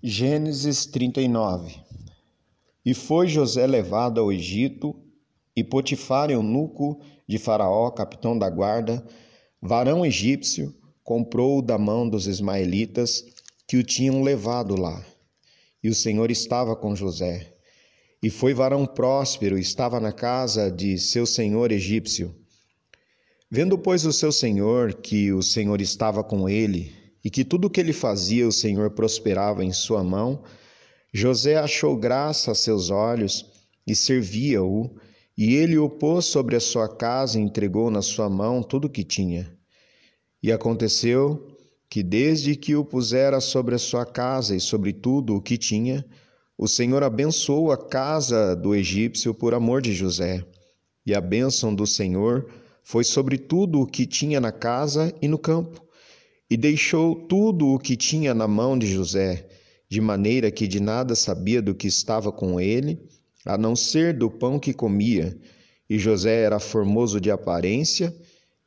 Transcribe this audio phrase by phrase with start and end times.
[0.00, 1.74] Gênesis 39
[2.86, 4.94] E foi José levado ao Egito,
[5.56, 9.04] e Potifar, eunuco de Faraó, capitão da guarda,
[9.60, 10.72] varão egípcio,
[11.02, 13.24] comprou-o da mão dos ismaelitas
[13.66, 15.04] que o tinham levado lá.
[15.82, 17.52] E o Senhor estava com José.
[18.22, 22.32] E foi varão próspero, estava na casa de seu senhor egípcio.
[23.50, 26.94] Vendo, pois, o seu senhor que o Senhor estava com ele,
[27.28, 30.42] e que tudo o que ele fazia o Senhor prosperava em sua mão,
[31.12, 33.44] José achou graça a seus olhos
[33.86, 34.96] e servia-o,
[35.36, 38.90] e ele o pôs sobre a sua casa e entregou na sua mão tudo o
[38.90, 39.54] que tinha.
[40.42, 41.54] E aconteceu
[41.86, 46.06] que, desde que o pusera sobre a sua casa e sobre tudo o que tinha,
[46.56, 50.42] o Senhor abençoou a casa do egípcio por amor de José.
[51.04, 52.48] E a bênção do Senhor
[52.82, 55.86] foi sobre tudo o que tinha na casa e no campo
[56.50, 59.48] e deixou tudo o que tinha na mão de José,
[59.88, 62.98] de maneira que de nada sabia do que estava com ele,
[63.44, 65.36] a não ser do pão que comia.
[65.88, 68.14] E José era formoso de aparência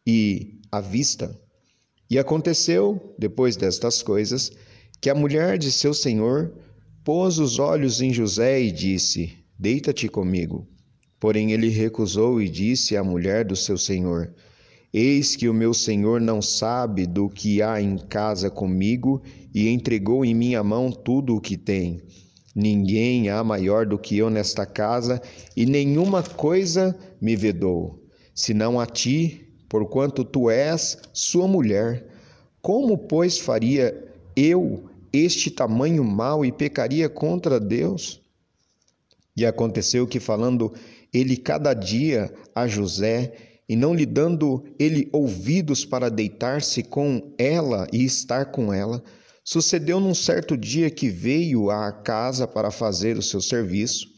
[0.06, 1.36] e à vista.
[2.10, 4.52] E aconteceu, depois destas coisas,
[5.00, 6.54] que a mulher de seu senhor
[7.04, 10.68] pôs os olhos em José e disse: Deita-te comigo.
[11.20, 14.34] Porém ele recusou e disse à mulher do seu senhor:
[14.94, 19.22] Eis que o meu senhor não sabe do que há em casa comigo
[19.54, 22.02] e entregou em minha mão tudo o que tem.
[22.54, 25.22] Ninguém há maior do que eu nesta casa
[25.56, 28.04] e nenhuma coisa me vedou,
[28.36, 32.06] senão a ti, porquanto tu és sua mulher.
[32.62, 38.22] Como, pois, faria eu este tamanho mal e pecaria contra Deus?
[39.38, 40.74] E aconteceu que, falando
[41.14, 47.88] ele cada dia a José, e não lhe dando ele ouvidos para deitar-se com ela
[47.94, 49.02] e estar com ela,
[49.46, 54.10] sucedeu num certo dia que veio à casa para fazer o seu serviço,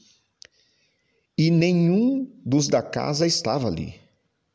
[1.37, 3.93] e nenhum dos da casa estava ali.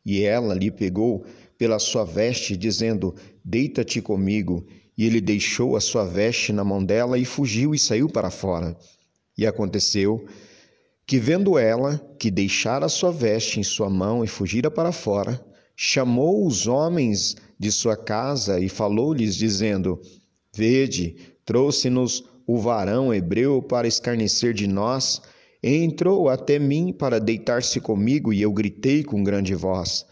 [0.04, 1.24] E ela lhe pegou
[1.56, 4.66] pela sua veste, dizendo: Deita-te comigo.
[4.96, 8.76] E ele deixou a sua veste na mão dela e fugiu e saiu para fora.
[9.36, 10.26] E aconteceu
[11.08, 15.42] que, vendo ela que deixara sua veste em sua mão e fugira para fora,
[15.74, 19.98] chamou os homens de sua casa e falou-lhes, dizendo:
[20.54, 21.16] Vede,
[21.46, 25.22] trouxe-nos o varão hebreu para escarnecer de nós,
[25.62, 30.04] entrou até mim para deitar-se comigo, e eu gritei com grande voz.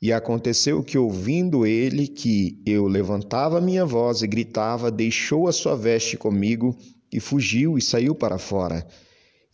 [0.00, 5.76] E aconteceu que, ouvindo ele que eu levantava minha voz e gritava, deixou a sua
[5.76, 6.76] veste comigo
[7.12, 8.84] e fugiu e saiu para fora.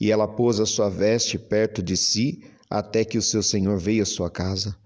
[0.00, 4.03] E ela pôs a sua veste perto de si, até que o seu senhor veio
[4.03, 4.76] à sua casa.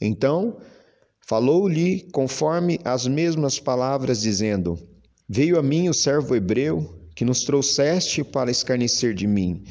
[0.00, 0.58] Então
[1.20, 4.78] falou-lhe conforme as mesmas palavras, dizendo:
[5.28, 9.64] Veio a mim o servo hebreu, que nos trouxeste para escarnecer de mim.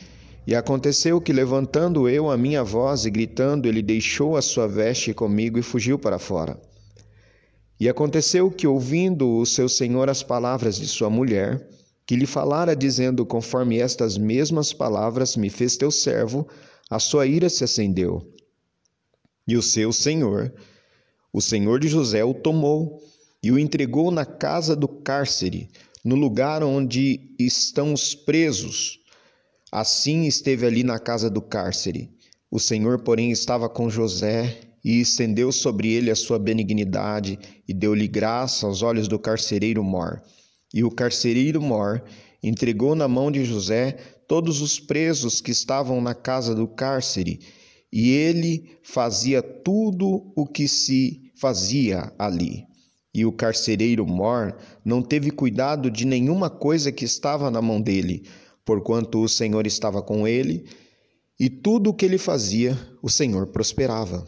[0.46, 5.14] E aconteceu que, levantando eu a minha voz e gritando, ele deixou a sua veste
[5.14, 6.60] comigo e fugiu para fora.
[7.80, 11.68] E aconteceu que, ouvindo o seu senhor as palavras de sua mulher,
[12.06, 16.48] que lhe falara, dizendo: Conforme estas mesmas palavras me fez teu servo,
[16.90, 18.28] a sua ira se acendeu.
[19.48, 20.54] E o seu senhor,
[21.34, 23.02] o senhor de José, o tomou
[23.44, 25.70] e o entregou na casa do cárcere,
[26.04, 29.00] no lugar onde estão os presos.
[29.72, 32.12] Assim esteve ali na casa do cárcere.
[32.52, 38.08] O Senhor, porém, estava com José e estendeu sobre ele a sua benignidade e deu-lhe
[38.08, 40.22] graça aos olhos do carcereiro Mor.
[40.74, 42.04] E o carcereiro Mor
[42.42, 47.40] entregou na mão de José todos os presos que estavam na casa do cárcere,
[47.92, 52.64] e ele fazia tudo o que se fazia ali.
[53.14, 58.24] E o carcereiro Mor não teve cuidado de nenhuma coisa que estava na mão dele,
[58.64, 60.66] porquanto o Senhor estava com ele,
[61.38, 64.26] e tudo o que ele fazia, o Senhor prosperava.